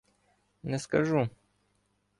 [0.63, 1.29] —Не скажу.